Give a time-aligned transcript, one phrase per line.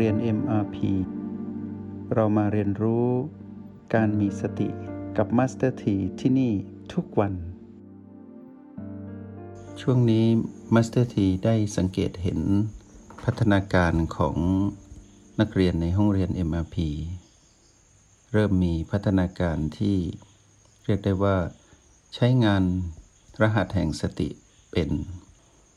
[0.00, 0.76] เรียน MRP
[2.14, 3.08] เรามาเรียนรู้
[3.94, 4.68] การมีสติ
[5.16, 6.52] กับ Master T ที่ที่นี่
[6.92, 7.32] ทุกวัน
[9.80, 10.24] ช่วงนี้
[10.74, 12.40] Master T ได้สังเกตเห็น
[13.24, 14.36] พัฒนาการของ
[15.40, 16.76] นักเรียนในห้องเรียน MRP
[18.32, 19.96] เริ่มมีพัฒนาการที่
[20.84, 21.36] เรียกได้ว่า
[22.14, 22.62] ใช้งาน
[23.42, 24.28] รหัสแห่งสติ
[24.70, 24.90] เป็น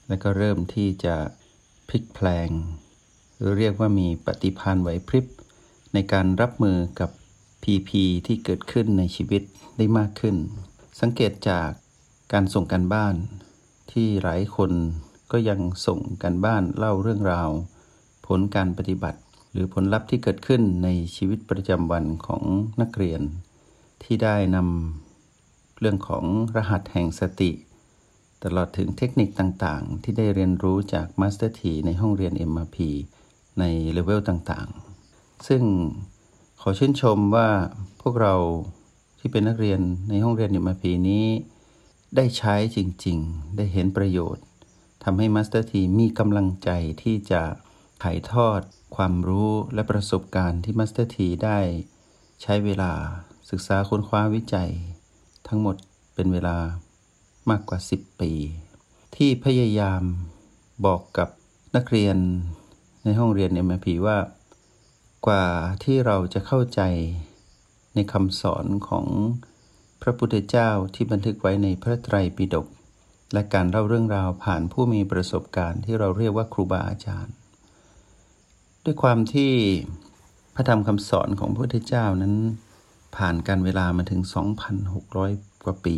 [0.07, 1.15] และก็เริ่มที่จะ
[1.87, 2.49] พลิกแพลง
[3.37, 5.25] หรือเรียกว่ามีปฏิภาณไหวพริบ
[5.93, 7.09] ในการรับมือกับ
[7.63, 7.89] PP
[8.27, 9.41] ที่เกิดขึ้นในชีวิต
[9.77, 10.35] ได้มากขึ้น
[11.01, 11.69] สังเกตจาก
[12.33, 13.15] การส่งกันบ้าน
[13.91, 14.71] ที่หลายคน
[15.31, 17.49] ก็ยังส่งกันบ้านเล่าเรื่องราว
[18.27, 19.19] ผลการปฏิบัติ
[19.51, 22.43] หรือผลลัพธ์ที่เกิดขึ้นในชีวิตประจำวันของ
[22.81, 23.21] นักเรียน
[24.03, 26.25] ที่ได้นำเรื่องของ
[26.55, 27.51] รหัสแห่งสติ
[28.43, 32.77] ตลอดถึงเทคนิคต่างๆ ที่ได้เรียนรู้จาก Master T ในห้องเรียน MRP
[33.59, 33.63] ใน
[33.93, 35.63] เลเวลต่างๆ ซึ่ง
[36.61, 37.49] ขอชื่นชมว่า
[38.01, 38.35] พวกเรา
[39.19, 41.25] ที่เป็นนักเรียนในห้องเรียนในมาปีนี้
[42.15, 44.43] ได้ใช้จริงๆ ได้เห็นประโยชน์
[45.03, 46.69] ทำให้ Master T มีกำลังใจ
[47.03, 47.43] ที่จะ
[48.03, 48.61] ถ่ายทอด
[48.95, 51.59] ความรู้และประสบการณ์ที่ Master T ได้
[52.41, 52.91] ใช้เวลา
[53.49, 54.71] ศึกษาค้นคว้าวิจัย
[55.47, 55.75] ทั้งหมด
[56.15, 56.57] เป็นเวลา
[57.49, 58.31] มากกว่า 10 ปี
[59.15, 60.01] ที่พยายาม
[60.85, 61.29] บอกกับ
[61.75, 62.17] นักเรียน
[63.07, 64.17] ในห้องเรียน MIP ว่า
[65.27, 65.45] กว่า
[65.83, 66.81] ที่เราจะเข้าใจ
[67.95, 69.05] ในคำสอนของ
[70.01, 72.67] พระพุทธเจ้าที่บันทึกไว้ในพระไตรปิฎก
[73.33, 77.33] และการเล่าเรื่องราวผ่านผู้มีประสบการณ์ที่เราเรียกว่าครูบาอาจารย์
[78.83, 79.53] ด้วยความที่
[80.55, 82.33] พระธรรมคำสอนของพระพุทธเจ้านั้น
[83.15, 84.21] ผ่านการเวลามาถึง
[84.93, 85.97] 2,600 กว่าปี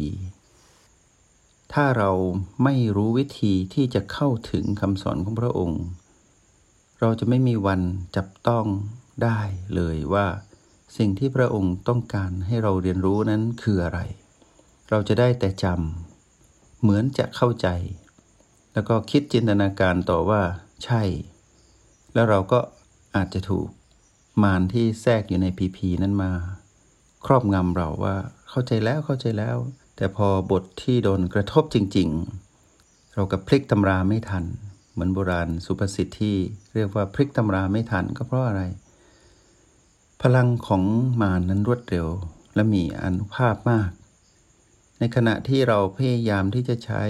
[1.73, 2.11] ถ้าเรา
[2.63, 5.83] ไม่รู้วิธีที่จะเข้าถึงคำสอนของพระองค์
[6.99, 7.81] เราจะไม่มีวัน
[8.15, 8.65] จับต้อง
[9.23, 9.39] ได้
[9.75, 10.27] เลยว่า
[10.97, 13.99] สิ่งที่พระองค์ต้องการให้เราเรียนรู้นั้นคืออะไร
[14.89, 17.67] เราจะได้แต่จำเหมือนจะเข้าใจ
[18.73, 20.41] แล้วก็คิดจินตนาการต่อว่า
[20.83, 21.03] ใช่
[22.13, 22.59] แล้วเราก็
[23.15, 23.67] อาจจะถูก
[24.43, 26.31] มารที่แทรกอยู่ในพีพีนั้นมา
[27.25, 28.15] ครอบงำเราว่า
[28.49, 29.57] เข้าใจแล้วเข้าใจแล้ว
[29.95, 32.09] แต่พอบทที่โดนกระทบจริง
[32.61, 34.45] ๆ เรากับพลิกตำราไม่ทัน
[34.99, 36.35] เหมือนโบราณสุภาษิตที่
[36.75, 38.61] เรียกว่าพลิกตำราไม่ทันก็เพราะอะไร
[40.21, 40.83] พลังของ
[41.21, 42.07] มารนั้นรวดเร็ว
[42.55, 43.89] และมีอนุภาพมาก
[44.99, 47.03] ในขณะที่เราพยายามที่จะใช้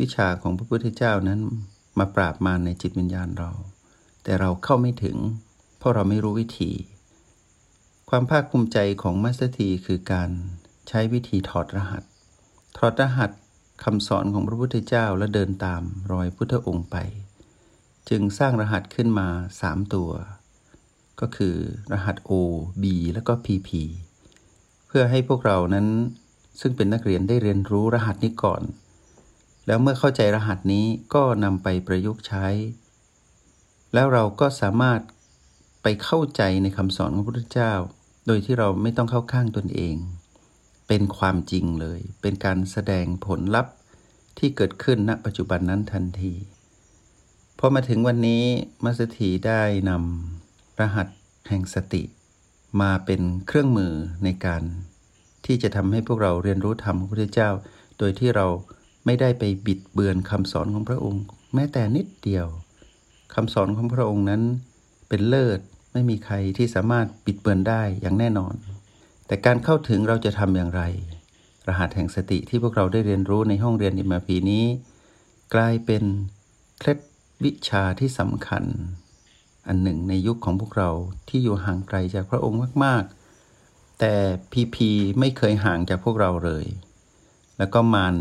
[0.00, 1.40] วิชาของพระพุทธเจ้านั้น
[1.98, 3.50] มาปราบมารในจิตวิญญาณเรา
[4.22, 5.16] แต่เราเข้าไม่ถึง
[5.78, 6.70] เพราะเราไม่รู้วิธี
[8.08, 10.30] ความภาคภูมิใจของมัสเตอร์ทีคือการ
[10.88, 12.02] ใช้วิธีถอดรหัส
[12.78, 13.30] ถอดรหัส
[13.84, 15.82] คำสอนของพระพุทธเจ้าและเดินตาม
[16.12, 16.96] รอยพุทธองค์ไป
[18.08, 19.28] จึงสร้างรหัสขึ้นมา
[19.60, 20.10] สามตัว
[21.20, 21.56] ก็คือ
[21.92, 22.32] รหัส O
[22.82, 22.84] B
[23.14, 23.70] แล้วก็ PP
[24.86, 25.86] เพื่อให้พวกเรานั้น
[26.60, 28.62] ซึ่งเป็นนักเรียนได้เรียนรู้รหัสนี้ก่อน
[29.66, 32.46] แล้วเมื่อเข้าใจรหัสนี้ก็นำไปประยุกต์ใช้
[33.94, 35.00] แล้วเราก็สามารถ
[35.82, 37.72] ไปเข้าใจในคำสอนของพระพุทธเจ้า
[38.26, 39.94] โดยที่เราไม่ต้องเข้าข้างตนเอง
[40.88, 43.74] เป็นความจริงเลย เป็นการแสดงผลลัพธ์
[44.38, 46.32] ที่เกิดขึ้นณปัจจุบันนั้นทันที
[47.58, 48.44] พอมาถึงวันนี้
[48.84, 51.08] มัสถีได้นำรหัส
[51.48, 52.02] แห่งสติ
[52.80, 53.92] มาเป็นเครื่องมือ
[54.24, 54.62] ในการ
[55.44, 57.50] ที่จะทำให้พวกเราเรียนรู้ธรรมของพระพุทธเจ้า
[57.98, 58.46] โดยที่เรา
[59.06, 61.22] ไม่ได้ไปบิดเบือนคำสอนของพระองค์
[61.54, 62.46] แม้แต่นิดเดียว
[63.34, 64.42] คำสอนของพระองค์นั้น
[65.08, 65.60] เป็นเลิศ
[65.92, 68.54] ไม่มีใครที่สามารถบิดเบือนได้อย่างแน่นอน
[69.32, 70.82] แต่การเข้าถึงเราจะทำอย่างไร
[71.68, 74.64] รหัสแห่งสติที่พวกเราได้เรียนรู้ในห้องเรียนอิมาพีนี้
[75.54, 76.04] กลายเป็น
[76.78, 76.98] เคล็ด
[77.44, 78.64] วิชาที่สำคัญ
[79.66, 80.90] อันหนึ่งในยุคของพวกเรา
[81.28, 83.02] ที่อยู่ห่างไกลจากพระองค์มาก
[83.52, 84.14] ๆ แต่
[84.52, 86.64] พีพีไม่เคยห่างจากพวกเราเลย
[87.58, 88.14] แล้วก็มาร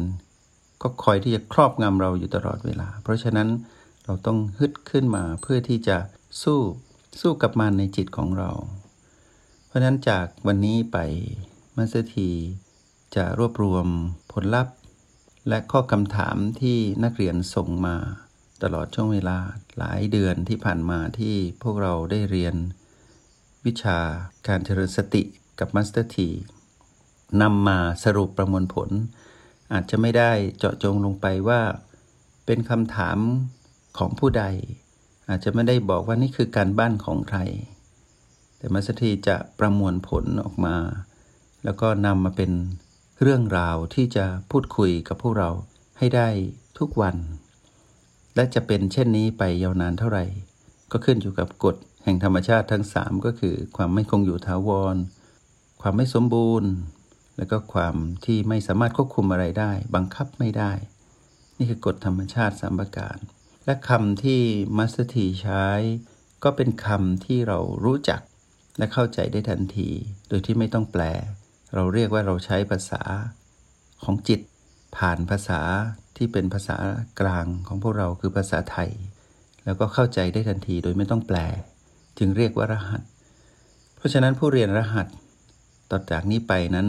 [0.81, 3.47] ก็คอยที่จะครอบงำเราอยู่ตลอดเวลา เพราะฉะนั้น
[4.05, 5.97] เราต้องฮึดขึ้นมาเพื่อที่จะ
[6.43, 6.59] สู้
[7.21, 8.51] สู้กับมารในจิตของเรา
[9.71, 10.97] เพราะนั้นจากวันนี้ไป
[11.75, 12.29] Master T
[13.15, 13.87] จะรวบรวม
[14.31, 14.75] ผลลัพธ์
[15.49, 17.95] และข้อคำถามที่นักเรียนส่งมา
[18.63, 19.37] ตลอดช่วงเวลา
[19.77, 22.55] หลายเดือนที่ผ่านมาที่พวกเราได้เรียน
[23.65, 23.99] วิชา
[24.47, 25.23] การเจริญสติ
[25.59, 26.29] กับ Master T
[27.41, 28.89] นำมาสรุปประมวลผล
[29.73, 31.61] อาจจะไม่ได้เจาะจงลงไปว่า
[32.45, 33.17] เป็นคำถาม
[33.97, 34.43] ของผู้ใด
[35.29, 37.39] อาจจะไม่ได้บอกว่านี่คือการบ้านของใคร
[38.61, 40.77] แต่มัสถีจะประมวลผลออกมา
[41.63, 42.51] แล้วก็นำมาเป็น
[43.21, 45.49] เรื่องราวที่จะพูดคุยกับพวกเรา
[45.97, 46.29] ให้ได้
[46.79, 47.15] ทุกวัน
[48.35, 50.25] และจะเป็นเช่นนี้ไปยาวนานเท่าไหร่
[50.91, 54.95] ก็ขึ้นอยู่กับกฎแห่งธรรมชาติทั้งสามก็คือความไม่คงอยู่ถาวร
[55.81, 56.71] ความไม่สมบูรณ์
[57.37, 60.71] และก็ความที่ไม่สามารถควบคุมอะไรได้ บังคับไม่ได้
[61.57, 63.17] นี่คือกฎธรรมชาติสามประการ
[63.65, 64.41] และคำที่
[64.77, 65.65] มัสเตีใช้
[66.43, 68.21] ก็เป็นคำที่เรารู้จัก
[68.77, 69.89] และเข้าใจได้ทันที
[70.29, 71.03] โดยที่ไม่ต้องแปล
[71.75, 73.01] เราเรียกว่าเราใช้ภาษา
[74.03, 74.41] ของจิต
[74.97, 75.61] ผ่านภาษา
[76.17, 76.75] ที่เป็นภาษา
[77.19, 78.91] กลางของพวกเราคือภาษาไทย
[79.65, 81.37] แล้วก็เข้าใจได้ทันทีโดยไม่ต้องแปล
[82.17, 83.01] จึงเรียกว่ารหัส
[83.95, 85.07] เพราะฉะนั้นผู้เรียนรหัส
[85.91, 86.87] ต่อจากนี้ไปนั้น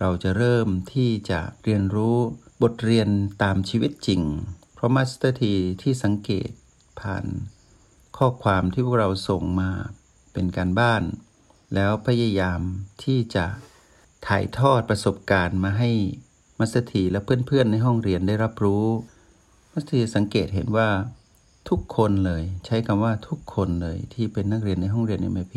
[0.00, 2.16] เราจะเริ่มที่จะเรียนรู้
[2.62, 3.08] บทเรียน
[3.42, 4.22] ตามชีวิตจริง
[4.74, 6.50] เพราะมาสเตอร์ทีที่สังเกต
[7.00, 7.24] ผ่าน
[8.16, 9.70] ข้อความที่พวกเราส่งมา
[10.38, 11.02] เป็นการบ้าน
[11.74, 12.60] แล้วพยายาม
[13.04, 13.46] ที่จะ
[14.26, 15.90] ถ่ายทอดประสบการณ์มาให้
[16.58, 18.86] มาสเตอร์ทีและเพื่อนๆในห้องเรียนได้รับรู้
[19.72, 20.88] มาสเตอร์ทีสังเกตเห็นว่า
[21.68, 25.54] ทุกคนเลย ใช้คำว่าทุกคนเลยที่เป็นนักเรียนในห้องเรียน MIP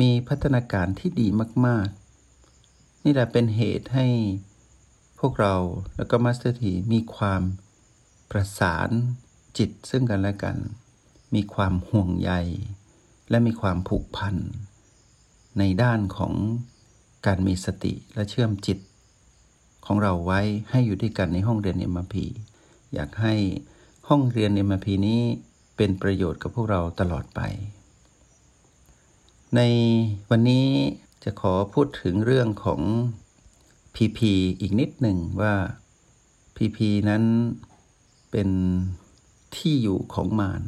[0.00, 1.28] มีพัฒนาการที่ดี
[1.66, 1.88] มาก
[2.46, 4.06] ๆ นี่แหละเป็นเหตุให้
[5.18, 5.54] พวกเรา
[5.96, 7.42] แล้วก็มัสเตอร์ทีมีความ
[8.30, 8.90] ประสาน
[9.58, 10.56] จิตซึ่งกันและกัน
[11.34, 12.32] มีความห่วงใย
[13.30, 14.36] และมีความผูกพัน
[15.58, 16.34] ในด้านของ
[17.26, 18.78] การมีสติและเชื่อมจิต
[19.86, 20.40] ของเราไว้
[20.70, 22.14] ให้อยู่ด้วยกันในห้องเรียน MRP
[22.94, 23.34] อยากให้
[24.08, 25.20] ห้องเรียน MRP นี้
[25.76, 27.40] เป็นประโยชน์กับพวกเราตลอดไป
[29.56, 29.60] ใน
[30.30, 30.66] วันนี้
[31.24, 32.80] จะขอพูดถึงเรื่องของ
[33.94, 34.18] PP
[34.60, 35.54] อีกนิดหนึ่งว่า
[36.56, 36.78] PP
[37.08, 37.22] นั้น
[38.30, 38.48] เป็น
[39.56, 40.62] ที่อยู่ของมาร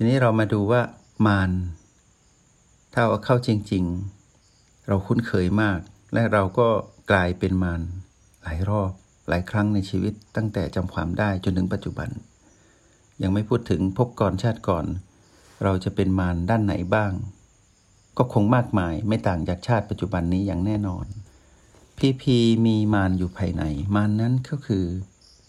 [0.00, 0.82] ทีนี้เรามาดูว่า
[1.26, 1.50] มาร
[2.92, 3.84] ถ้าเอาเข้าจริง
[4.36, 5.80] ๆ เราคุ้นเคยมาก
[6.12, 6.68] และเราก็
[7.10, 7.80] กลายเป็นมาร
[8.42, 8.90] หลายรอบ
[9.28, 12.08] หลายครั้งในชีวิตตั้งแต่จำความได้จนถึงปัจจุบัน
[13.22, 14.86] ยังไม่พูดถึงพบก่อนชาติก่อน
[15.64, 17.12] เราจะเป็นมารด้านไหนบ้าง
[18.18, 21.06] ก็คงมากมายไม่ต่างจากชาติปัจจุบันนี้อย่างแน่นอน
[21.98, 23.62] พีพีมีมารอยู่ภายใน
[23.94, 24.84] มารนนั้นก็คือ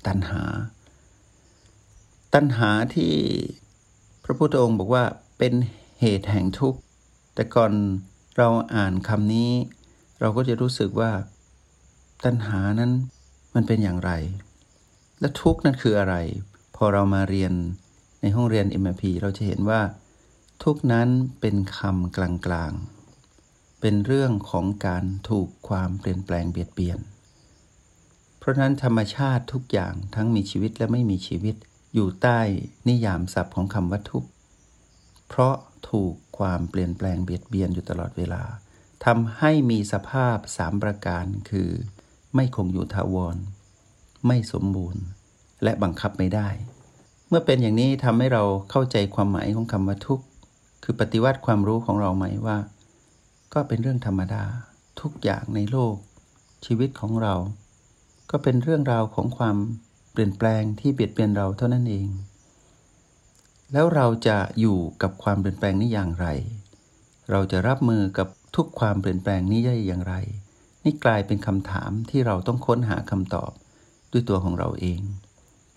[0.08, 0.44] ตัณหา
[2.34, 3.14] ตัณหาที่
[4.30, 5.04] ระพุทธองค์บอกว่า
[5.38, 5.54] เป็น
[6.02, 6.80] เหตุแห่งทุกข์
[7.36, 7.72] แต่ก่อน
[8.38, 9.52] เราอ่านคำนี้
[10.20, 11.12] เราก็จะรู้สึกว่า
[12.24, 12.92] ตัณหานั้น
[13.56, 14.12] มันเป็นอย่างไร
[15.20, 16.16] และทุกข์นั้นคืออะไร
[16.76, 17.54] พอเรามาเรียน
[18.22, 19.82] ในห้องเรียน MIP เราจะเห็นว่า
[20.64, 21.08] ทุกนั้น
[21.40, 27.00] เป็นคำกลางๆ เป็นเรื่องของการถูกความเปลี่ยนแปลงเบียดเบียน
[28.38, 31.56] เพราะนั้นธรรมชาติทุกอย่างทั้งมีชีวิตและไม่มีชีวิต
[31.94, 32.40] อยู่ใต้
[32.88, 34.30] นิยามศัพท์ของคำว่าทุกข์
[35.28, 35.56] เพราะ
[35.90, 38.44] ถูกความเปลี่ยนแปลงเบียดเบียนอยู่ตลอดเวลา
[39.06, 41.70] ทำให้มีสภาพสามประการคือ
[42.36, 43.38] ไม่คงอยู่ทาวร
[44.28, 45.04] ไม่สมบูรณ์
[45.64, 46.50] และบังคับไม่ได้
[47.28, 50.26] เมื่อเป็นอย่างนี้ทำให้เราเข้าใจความหมายของคำว่าทุกข์
[50.84, 52.58] คือปฏิวัติความรู้ของเราไหมว่า
[53.54, 54.44] ก็เป็นเรื่องธรรมดา
[55.02, 55.96] ทุกอย่างในโลก
[56.66, 57.36] ชีวิตของเรา
[58.32, 59.58] ก็เป็นเรื่องราวของความ
[60.12, 62.10] เปลี่ยนแปลงที่เบียดเบียนเราเท่านั้นเอง
[63.74, 66.28] แล้วเราจะอยู่กับความเปลี่ยนแปลงนี้อย่างไร
[67.32, 70.16] เราจะรับมือกับทุกความเปลี่ยนแปลงนี้ได้อย่างไร
[70.84, 73.52] นี่กลายเป็นคำถามที่เราต้องค้นหาคำตอบ
[74.12, 75.02] ด้วยตัวของเราเอง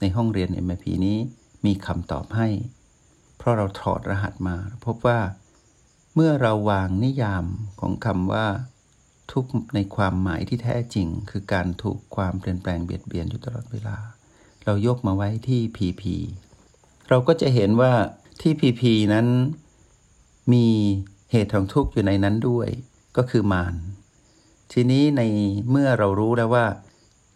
[0.01, 1.19] ในห้องเรียน MIP นี้
[1.65, 2.49] มีคำตอบให้
[3.37, 5.21] เพราะเราถอดรหัสมาพบว่า
[6.15, 7.45] เมื่อเราวางนิยาม
[7.81, 8.47] ของคำว่า
[9.33, 13.97] ทุกในความหมายที่แท้จริง คือการถูกความเปลี่ยนแปลงเบียดเบียนอยู่ตลอดเวลา
[14.65, 16.03] เรายกมาไว้ที่ PP
[17.09, 17.93] เราก็จะเห็นว่า
[18.41, 19.27] ที่ PP นั้น
[20.53, 20.67] มี
[21.31, 22.69] เหตุของทุกข์อยู่ในนั้นด้วย
[23.17, 23.75] ก็คือมาร
[24.73, 25.23] ทีนี้ใน
[25.71, 26.67] เมื่อเรารู้แล้วว่า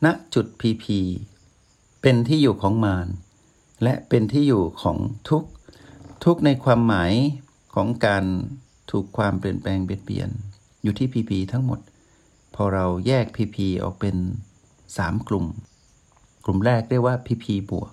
[0.05, 0.99] ณจุดพีพี
[2.03, 3.09] เป็นที่อยู่ของมาร
[3.83, 5.45] และเป็นที่อยู่ของทุก
[6.25, 7.13] ทุกในความหมาย
[7.75, 8.25] ของการ
[8.91, 10.31] ถูกความเปลี่ยนแปลงเบียดเบียน
[10.83, 11.81] อยู่ที่พีพีทั้งหมด
[12.55, 14.17] พอเราแยกพีพีออกเป็น
[14.97, 15.47] สามกลุ่ม
[16.49, 17.91] กลุ่มแรกเรียกว่าพีพีบวก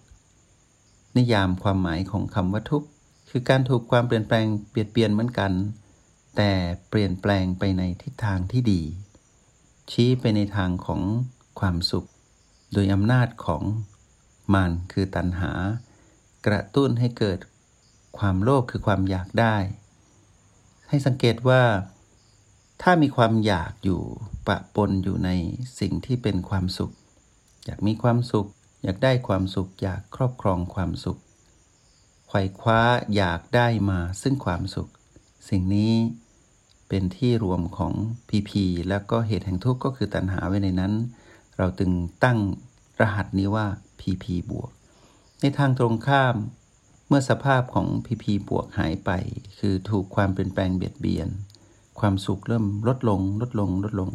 [1.18, 2.84] นิยามความหมายของคำว่าทุก
[3.30, 5.52] คือการถูกความเปลี่ยนแปลงเบียดเบียนเหมือนกัน
[6.36, 6.52] แต่
[6.90, 8.82] เปลี่ยนแปลงไปในทิศทางที่ดี
[9.92, 11.02] ชี้ไปในทางของ
[11.60, 12.06] ความสุข
[12.74, 13.64] โดยอำนาจของ
[14.54, 15.52] มานคือตัณหา
[16.46, 17.40] กระตุ้นให้เกิด
[18.18, 19.56] ความโลภคือความอยากได้
[20.90, 21.64] ให้สังเกตว่า
[22.82, 24.02] ถ้ามีความอยากอยู่
[24.48, 25.30] ปะปนอยู่ใน
[25.80, 26.94] สิ่งที่เป็นความสุข
[27.66, 28.48] อยากมีความสุข
[28.84, 31.20] อยากได้ความสุข อยากครอบครองความสุข
[32.28, 32.82] ไขว่คว้า
[33.16, 34.90] อยากได้มาซึ่งความสุข
[35.50, 35.94] สิ่งนี้
[36.90, 37.94] เป็นที่รวมของ
[38.30, 40.94] พีพีแล้วก็เหตุแห่งทุกข์ก็คือตัณหาไว้ในนั้น
[41.58, 41.92] เราจึง
[42.24, 42.40] ตั้ง
[43.02, 43.68] รหัสนี้ว่า
[44.00, 44.72] PP บวก
[45.42, 46.36] ในทางตรงข้าม
[47.08, 49.12] เมื่อสภาพของพีพีบวกหายไป
[49.60, 51.28] คือถูกความเปลี่ยนแปลงเบียดเบียน
[52.00, 54.12] ความสุขเริ่มลดลงลดลงลดลง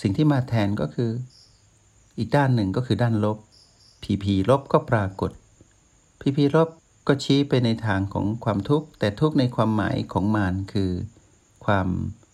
[0.00, 1.10] สิ่งที่มาแทนก็คือ
[2.18, 3.38] อีกด้านหนึ่งก็คือด้านลบ
[4.02, 5.30] พีพีลบก็ปรากฏ
[6.20, 6.68] พีพีลบ
[7.08, 10.90] ก็ชี้ไปในทางของความทุกข์แต่ทุกข์ในความหมายของมารคือ
[11.64, 11.88] ความ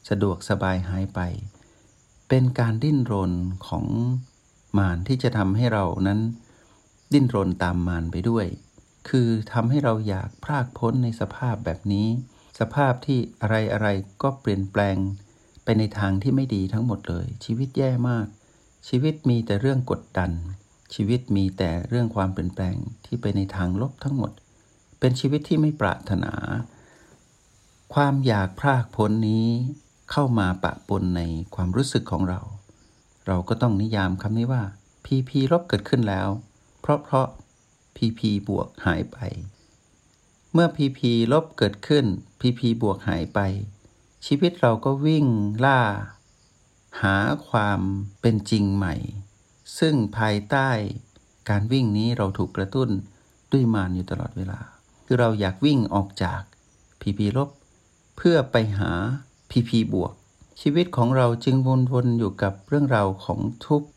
[0.08, 1.20] สะดวกสบายหายไป
[2.28, 3.32] เป็นการดิ้นรน
[3.68, 3.86] ของ
[4.78, 6.20] มารที่จะทำให้เรานั้น
[7.12, 8.46] ดิ้นรนตามมารไปด้วย
[9.08, 12.08] คือทำให้เราอยากพรากพ้นในสภาพแบบนี้
[12.60, 13.88] สภาพที่อะไรอะไร
[14.22, 14.96] ก็เปลี่ยนแปลง
[15.64, 18.26] ไปในทางที่ไม่ดีทั้งหมดเลย ชีวิตแย่มาก
[18.88, 20.30] ชีวิตมีแต่เรื่องกดดัน
[20.94, 24.30] ชีวิตมีแต่เรื่องความเปลี่ยนแปลงที่ไปในทางลบทั้งหมด
[24.98, 26.32] เป็นชีวิตที่ไม่ปรารถนา
[27.94, 29.46] ความอยากพรากพ้นนี้
[30.10, 31.22] เข้ามาปะปนใน
[31.54, 32.40] ความรู้สึกของเรา
[33.26, 34.62] เราก็ต้องนิยามคำนี้ว่า
[35.04, 36.28] พีพีลบเกิดขึ้นแล้ว
[36.80, 37.26] เพราะเพราะ
[37.96, 39.18] พีพีบวกหายไป
[40.52, 42.04] เมื่อพีพีลบเกิดขึ้น
[42.40, 43.40] พีพีบวกหายไป
[44.26, 45.26] ชีวิตเราก็วิ่ง
[45.64, 45.80] ล่า
[47.00, 47.16] หา
[47.48, 47.80] ความ
[48.20, 48.94] เป็นจริงใหม่
[49.78, 50.70] ซึ่งภายใต้
[51.48, 52.88] การวิ่งนี้เราถูกกระตุ้น
[53.52, 54.60] ด้วยมารอยู่ตลอดเวลา
[55.06, 56.40] คือเราอยากวิ่งออกจาก
[57.00, 57.48] พีพีลบ
[58.16, 58.90] เพื่อไปหา
[59.50, 60.12] พีพีบวก
[60.60, 61.56] ชีวิตของเราจึง
[61.92, 63.88] วนๆอยู่กับเรื่องราวของทุกข์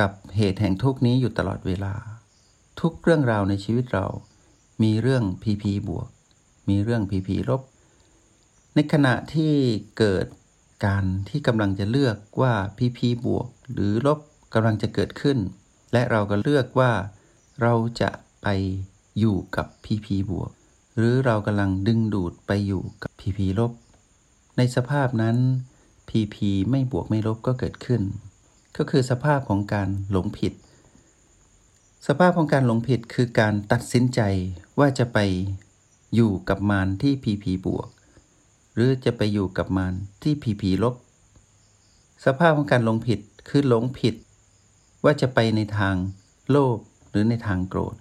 [0.00, 1.94] กับเหตุแห่งทุกข์นี้อยู่ตลอดเวลา
[2.80, 4.06] ทุกเรื่องราวในชีวิตเรา
[4.82, 6.08] มีเรื่องพีพีบวก
[6.68, 7.62] มีเรื่องพีพีลบ
[8.74, 9.52] ในขณะที่
[9.98, 10.26] เกิด
[10.84, 14.18] การที่กำลังจะเลือกว่าพีพีบวก หรือลบ
[14.54, 15.38] กำลังจะเกิดขึ้น
[15.92, 16.92] และเราก็เลือกว่า
[17.62, 18.10] เราจะ
[18.42, 18.48] ไป
[19.18, 20.50] อยู่กับพีพีบวก
[20.96, 23.72] หรือเรากำลังดึงดูดไปอยู่กับพีพีลบ
[24.56, 25.36] ในสภาพนั้น
[26.08, 28.02] พีพีไม่บวกไม่ลบก็เกิดขึ้น
[28.76, 30.52] ก็คือสภาพของการหลงผิด
[32.06, 34.20] สภาพของการหลงผิดคือการตัดสินใจ
[34.78, 35.18] ว่าจะไป
[36.14, 37.88] อยู่กับมารที่พีพีบวก
[38.76, 40.94] หรือจะไปอยู่กับมารที่พีพีลบ
[42.24, 44.14] สภาพของการหลงผิดคือหลงผิด
[45.04, 45.94] ว่าจะไปในทาง
[46.50, 46.76] โลภ
[47.10, 47.96] หรือในทางโกรธ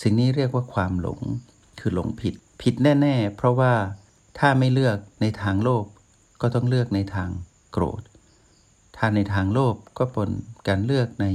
[0.00, 1.20] สิ่งนี้เรียกว่าความหลง
[1.80, 3.74] คือหลงผิด ผิดแน่ ๆ เพราะว่า
[4.38, 5.84] ถ้าไม่เลือกในทางโลภ
[6.40, 7.30] ก็ต้องเลือกในทาง
[7.72, 8.02] โกรธ
[8.96, 10.30] ถ้าในทางโลภก็เป็น
[10.68, 11.26] การเลือกใน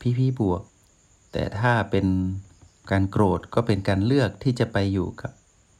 [0.00, 0.62] พีพีบวก
[1.32, 2.06] แต่ถ้าเป็น
[2.90, 5.32] การโกรธก็เป็นการเลือกที่จะไปอยู่กับ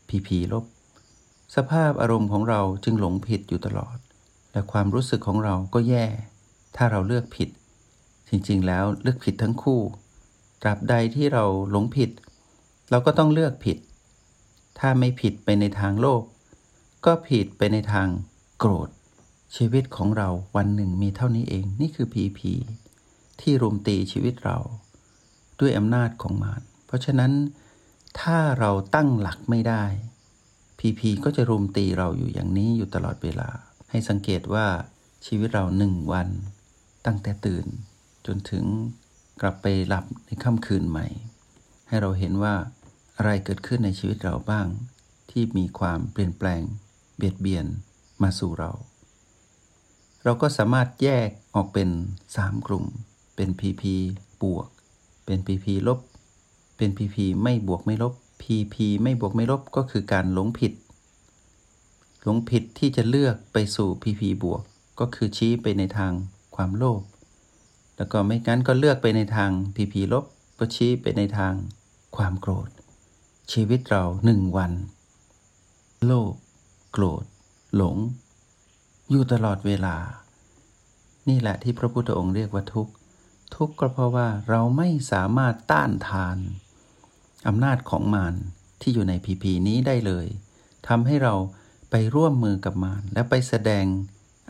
[0.08, 0.64] พีพีลบ
[1.54, 3.96] สภาพอารมณ์ของเราจึงหลงผิดอยู่ตลอด
[4.52, 6.06] และความรู้สึกของเราก็แย่
[6.76, 7.48] ถ้าเราเลือกผิด
[8.28, 9.80] จริงๆ แล้วเลือกผิดทั้งคู่
[10.62, 12.10] ตราบใดที่เราหลงผิด
[12.90, 13.78] เราก็ต้องเลือกผิด
[14.78, 16.22] ถ้าไม่ผิดไปในทางโลภ
[17.06, 18.08] ก็ผิดไปในทาง
[18.58, 18.88] โกรธ
[19.56, 22.52] ชีวิตของเราวันหนึ่งมีเท่านี้เอง นี่คือผีผี
[23.40, 24.58] ที่รุมตีชีวิตเรา
[25.60, 27.32] ด้วยอำนาจของมารเพราะฉะนั้น
[28.20, 29.84] ถ้าเราตั้งหลักไม่ได้
[30.84, 33.48] พีพีก็จะรุมตีเราอยู่อย่างนี้อยู่ตลอดเวลา
[33.90, 34.66] ให้สังเกตว่า
[35.26, 36.28] ชีวิตเราหนึ่งวัน
[37.06, 37.66] ตั้งแต่ตื่น
[38.26, 38.64] จนถึง
[39.40, 41.06] กลับไปหลับในค่ำคืนใหม่
[41.88, 42.54] ให้เราเห็นว่า
[43.16, 44.66] อะไรเกิดขึ้นในชีวิตเราบ้าง
[45.30, 46.62] ที่มีความเปลี่ยนแปลง
[47.16, 47.66] เบียดเบียน
[48.22, 48.70] มาสู่เรา
[50.24, 51.88] เราก็สามารถแยกออกเป็น
[52.30, 52.84] 3 กลุ่ม
[53.36, 53.82] เป็น PP
[54.42, 54.68] บวก
[55.24, 56.00] เป็น PP ลบ
[56.76, 60.72] เป็น PP ไม่บวกไม่ลบ PP ไม่บวกไม่ลบก็คือการหลงผิด
[62.22, 64.62] หลงผิดที่จะเลือกไปสู่ PP บวก
[65.00, 66.12] ก็คือชี้ไปในทาง
[66.56, 67.02] ความโลภ
[67.96, 70.24] แล้วก็ไม่งั้นก็เลือกไปในทาง PP ลบ
[70.58, 71.54] ก็ชี้ไปในทาง
[72.16, 72.68] ความโกรธ
[73.52, 74.72] ชีวิตเราหนึ่งวัน
[76.06, 76.34] โลภ
[76.92, 77.24] โกรธ
[77.76, 77.96] หลง
[79.10, 79.96] อยู่ตลอดเวลา
[81.28, 82.92] นี่แหละที่พระพุทธองค์เรียกว่าทุกข์
[83.56, 86.38] ทุกข์ก็เพราะว่าเราไม่สามารถต้านทาน
[87.48, 88.34] อำนาจของมาร
[88.80, 90.26] ที่อยู่ในพีพีนี้ได้เลย
[90.88, 91.34] ทำให้เรา
[91.90, 93.84] ไปร่วมมือกับมารและไปแสดง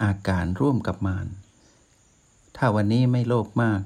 [0.03, 1.27] อาการร่วมกับมาร
[2.57, 3.83] ถ้าวันนี้ไม่โลภมาก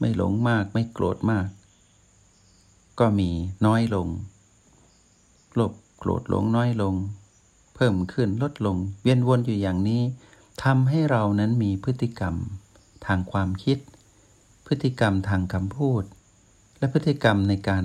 [0.00, 1.48] ไม่หลงมากไม่โกรธมาก
[2.98, 3.30] ก็มี
[3.66, 4.08] น้อยลง
[5.54, 6.94] โลภโกรธหลงน้อยลง
[7.74, 10.02] เพิ่มขึ้นลดลง เวียนวนอยู่อย่างนี้
[10.62, 12.34] ทำให้เรานั้นมีพฤติกรรม
[13.06, 13.78] ทางความคิด
[14.66, 16.02] พฤติกรรมทางคำพูด
[16.78, 17.84] และพฤติกรรมในการ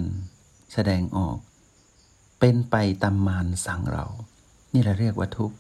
[0.74, 1.38] แสดงออก
[2.40, 4.06] เป็นไปตามมารสั่งเรา
[4.74, 5.58] นี่เราเรียกว่าทุกข์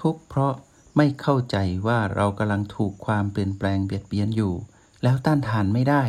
[0.00, 0.52] ทุกข์เพราะ
[0.96, 1.56] ไม่เข้าใจ
[1.86, 4.54] ว่าเรากำลังถูกความเปลี่ยนแปลงเบียดเบียนอยู่
[5.02, 6.04] แล้วต้านทานไม่ได้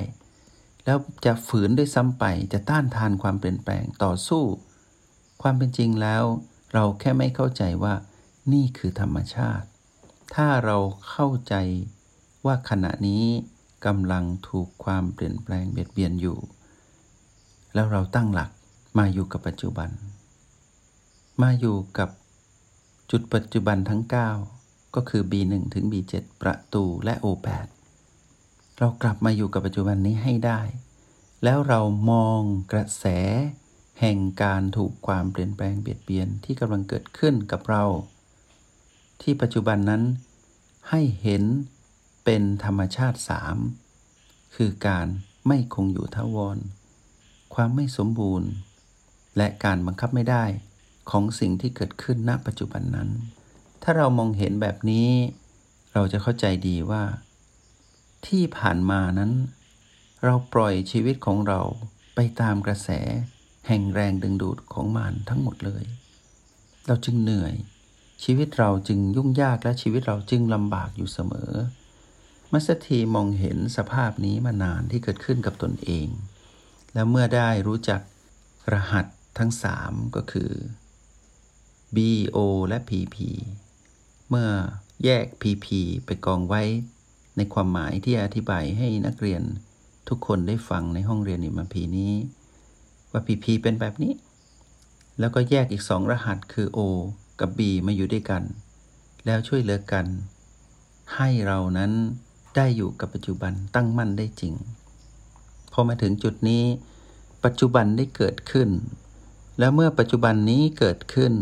[0.86, 2.24] แล้วจะฝืนด้วยซ้ำไป
[2.54, 4.44] จะต้านทานความเปลี่ยนแปลงต่อสู้
[5.42, 6.24] ความเป็นจริงแล้ว
[6.74, 7.94] เราแค่ไม่เข้าใจว่า
[8.54, 9.66] นี่คือธรรมชาติ
[10.36, 10.78] ถ้าเรา
[11.10, 11.56] เข้าใจ
[12.46, 13.26] ว่าขณะนี้
[13.86, 16.38] กำลังถูกความเปลี่ยนแปลงเบียดเบียนอยู่
[17.74, 18.52] แล้วเราตั้งหลัก
[18.98, 19.90] มาอยู่กับปัจจุบัน
[21.42, 22.10] มาอยู่กับ
[23.12, 24.04] จุดปัจจุบันทั้ง
[24.50, 27.68] 9 ก็คือ B1 ถึง B7 ประตูและ O8
[28.78, 30.62] เรากลับมาอยู่กับปัจจุบันนี้ให้ได้
[31.44, 31.82] แล้วเรา
[32.12, 33.06] มองกระแส
[34.00, 37.84] แห่งการถูกความเปลี่ยนแปลงเบียดเบียนที่กำลังเกิดขึ้นกับเรา
[39.22, 40.04] ที่ปัจจุบันนั้น
[40.90, 41.44] ให้เห็น
[42.32, 43.58] เป็นธรรมชาติสาม
[44.56, 45.08] คือการ
[45.48, 46.58] ไม่คงอยู่ทาวร
[47.54, 48.50] ความไม่สมบูรณ์
[49.38, 50.46] และการบังคับไม่ได้
[51.10, 53.10] ของสิ่งที่เกิดขึ้นณปัจจุบันนั้น
[53.84, 55.10] ถ้าเรามองเห็นแบบนี้
[55.94, 57.04] เราจะเข้าใจดีว่า
[58.28, 59.32] ที่ผ่านมานั้น
[60.26, 61.62] เราปล่อยชีวิตของเรา
[62.16, 62.90] ไปตามกระแส
[63.68, 65.84] แห่งแรงดึงดูดของมารทั้งหมดเลย
[66.88, 67.54] เราจึงเหนื่อย
[68.24, 71.54] ชีวิตเราจึงยุ่งยากและชีวิตเราจึงลำบากอยู่เสมอ
[72.54, 76.08] มัสทีมองเห็นสภาพนี้มานานที่เกิดขึ้นกับตนเอง
[76.94, 78.02] แล้วเมื่อได้รู้จัก
[78.74, 79.06] รหัส
[79.38, 80.52] ทั้งสามก็คือ
[81.96, 82.38] BO
[82.68, 83.18] และ PP
[84.30, 84.50] เมื่อ
[85.04, 85.68] แยก PP
[86.06, 86.64] ไปกองไว้
[87.38, 89.44] ในความหมายที่อธิบายให้นักเรียน
[90.10, 92.14] ทุกคนได้ฟังในห้องเรียนอิมพีนี้
[93.12, 94.14] ว่า PP เป็นแบบนี้
[95.20, 96.80] แล้วก็แยกอีกสองรหัสคือ O
[97.40, 98.44] กับ B มาอยู่ด้วยกัน
[99.26, 100.06] แล้วช่วยเหลือกัน
[101.16, 101.92] ให้เรานั้น
[102.56, 104.54] ได้อยู่กับปัจจุบันตั้งมั่นได้จริง
[105.74, 106.64] พอมาถึงจุดนี้
[107.44, 108.70] ปัจจุบันได้เกิดขึ้น
[109.60, 111.34] แล้วเมื่อปัจจุบันนี้เกิดขึ้น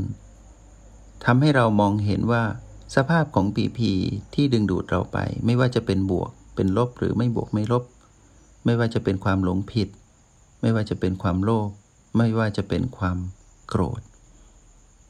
[1.26, 2.44] ทำให้เรามองเห็นว่า
[2.96, 3.92] สภาพของปีพี
[4.34, 7.84] ที่ดึงดูดเราไป ไม่ว่าจะเป็นบวก เป็นลบหรือไม่บวกไม่ลบ
[8.66, 9.90] ไม่ว่าจะเป็นความหลงผิด
[10.62, 11.70] ไม่ว่าจะเป็นความโลภ
[12.18, 13.18] ไม่ว่าจะเป็นความ
[13.68, 14.02] โกรธ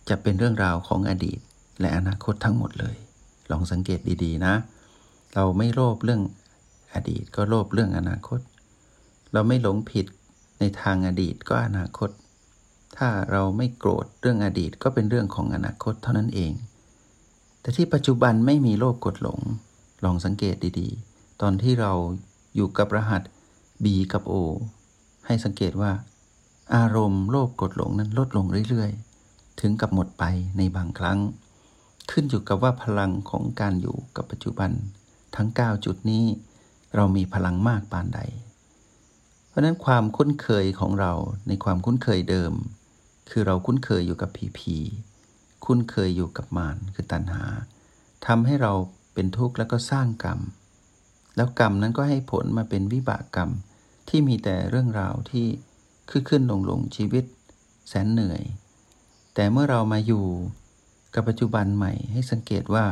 [0.09, 1.39] จะเป็นเรื่องราวของอดีต
[1.79, 2.95] และอนาคตทั้งหมดเลย
[3.51, 4.53] ลองสังเกตดีๆนะ
[5.39, 6.21] เราไม่โลภเรื่อง
[6.93, 8.39] อดีตก็โลภเรื่องอนาคต
[9.33, 10.05] เราไม่หลงผิด
[10.59, 12.09] ในทางอดีตก็อนาคต
[12.97, 16.53] ถ้าเราไม่โกรธเรื่องอดีตก็เป็นเรื่องของอนาคตเท่านั้นเอง
[17.61, 19.39] แต่ที่ปัจจุบันไม่มีโลภกดหลง
[20.03, 21.91] ลองสังเกตดีๆ ตอนที่เรา
[22.55, 23.23] อยู่กับรหัส
[23.83, 24.33] B กับ O
[25.25, 25.91] ให้สังเกตว่า
[26.75, 30.23] อารมณ์โลภกดหลงนั้นลดลงเรื่อยๆ ถึงกับหมดไป
[30.57, 31.19] ในบางครั้ง
[32.11, 34.71] ขึ้นอยู่กับว่าพลังของการอยู่กับปัจจุบัน
[35.37, 36.25] ทั้ง 9 จุดนี้
[36.95, 38.19] เรามีพลังมากปานใด
[39.47, 41.13] เพราะนั้นความคุ้นเคยของเรา
[41.47, 42.53] ในความคุ้นเคยเดิม
[43.29, 44.77] คือเราคุ้นเคยอยู่กับผีผี
[45.65, 47.43] คุ้นเคยอยู่กับมารคือตัณหา
[48.25, 48.73] ทำให้เรา
[49.13, 50.39] เป็นทุกข์แล้วก็สร้างกรรม
[51.35, 53.49] แล้วกรรมนั้นก็ให้ผลมาเป็นวิบากกรรม
[54.09, 55.45] ที่มีแต่เรื่องราวที่
[56.09, 57.25] ขึ้นขึ้นลงลงชีวิต
[57.87, 58.41] แสนเหนื่อย
[59.33, 60.25] แต่เมื่อเรามาอยู่
[61.13, 62.85] กับปัจจุบันใหม่ให้สังเกตว่า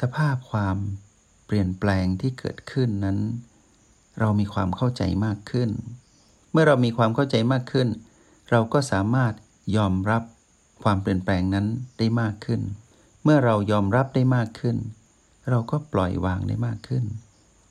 [0.00, 0.76] สภาพความ
[1.46, 3.18] เปลี่ยนแปลงที่เกิดขึ้นนั้น
[4.20, 5.70] เรามีความเข้าใจมากขึ้น
[6.52, 7.88] เมื่อเรามีความเข้าใจมากขึ้น
[8.50, 9.32] เราก็สามารถ
[9.76, 10.22] ยอมรับ
[10.82, 11.66] ความเปลี่ยนแปลงนั้น
[11.98, 12.60] ได้มากขึ้น
[13.24, 14.76] เมื่อเรายอมรับได้มากขึ้น
[15.50, 17.04] เราก็ปล่อยวางได้มากขึ้น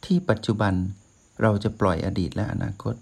[0.05, 0.73] ที่ปัจจุบัน
[1.41, 2.95] เราจะปล่อยอดีตและอนาคต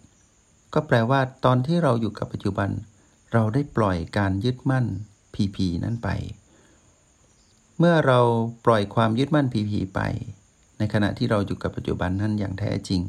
[0.73, 2.69] ก็แปลว่าตอนที่เราอยู่กับปัจจุบัน
[3.33, 4.85] เราได้ปล่อยการยึดมั่น
[5.33, 6.09] พีพีนั้นไป
[7.79, 8.19] เมื่อเรา
[8.65, 10.01] ปล่อยความยึดมั่นพีพีไป
[10.77, 13.01] ในขณะที่เราอยู่กับปัจจุบันนั้นอย่างแท้จริง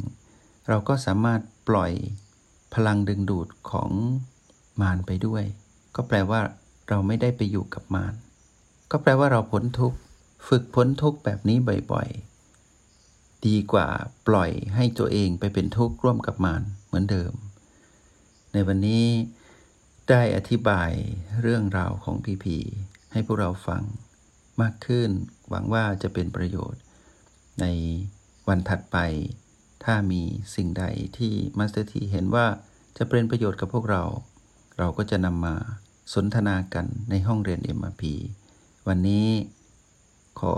[0.68, 1.92] เราก็สามารถปล่อย
[2.74, 3.90] พลังดึงดูดของ
[4.81, 5.44] มารไปด้วย
[5.96, 6.40] ก็แปลว่า
[6.88, 8.14] เราไม่ได้ไปอยู่กับมาร
[8.90, 9.98] ก็แปลว่าเราพ้นทุกข์
[10.48, 11.59] ฝึกพ้นทุกข์แบบนี้
[11.92, 13.88] บ่อยๆ ดีกว่า
[14.29, 17.33] ปล่อยให้ตัวเองไปเป็นทุกข์ร่วมกับมารเหมือนเดิม
[18.53, 19.07] ในวันนี้
[20.11, 20.90] ได้อธิบาย
[21.42, 22.59] เรื่องราวของพีพี
[23.12, 23.83] ให้พวกเราฟัง
[24.61, 25.11] มากขึ้น
[25.48, 26.81] หวังว่าจะเป็นประโยชน์
[27.60, 27.66] ใน
[28.48, 28.96] วันถัดไป
[29.84, 30.22] ถ้ามี
[30.54, 30.84] สิ่งใด
[31.18, 32.46] ที่มาสเตอร์ทีเห็นว่า
[32.98, 34.02] จะเป็นประโยชน์กับพวกเรา
[34.78, 35.54] เราก็จะนำมา
[36.14, 38.02] สนทนากันในห้องเรียน MRP
[38.88, 39.26] วันนี้
[40.40, 40.54] ขอ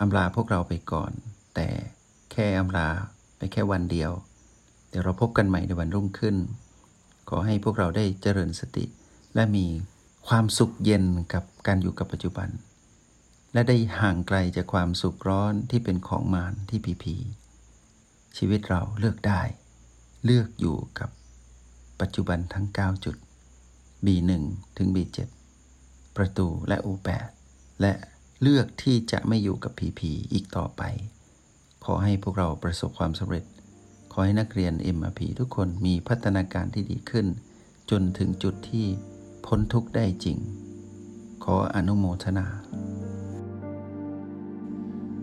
[0.00, 1.12] อำลาพวกเราไปก่อน
[1.54, 1.68] แต่
[2.32, 2.88] แค่อำลา
[3.38, 4.10] ไปแค่วันเดียว
[4.88, 6.36] เดี๋ยวเราพบกันใหม่ในวันรุ่งขึ้น
[7.28, 8.84] ขอให้พวกเราได้เจริญสติ
[9.34, 9.66] และมี
[10.28, 12.48] ความสุขเย็นกับการอยู่กับปัจจุบัน
[13.52, 17.16] และได้ห่างไกลจากความสุขร้อนที่เป็นของมารที่ผีผี
[18.36, 19.42] ชีวิตเราเลือกได้
[20.24, 21.10] เลือกอยู่กับ
[22.00, 23.16] ปัจจุบันทั้ง 9 จุด
[24.04, 24.30] B1
[24.76, 25.18] ถึง B7
[26.16, 27.08] ประตูและ O8
[27.80, 27.92] และ
[28.42, 30.82] เลือกที่จะไม่อยู่กับผีผีอีกต่อไป
[31.84, 33.44] ขอให้พวกเราประสบความสำเร็จ
[34.12, 37.26] ขอให้นักเรียน MRP ทุกคนมีพัฒนาการที่ดีขึ้น
[37.90, 38.86] จนถึงจุดที่
[39.46, 40.38] พ้นทุกข์ได้จริง
[41.44, 42.46] ขออนุโมทนา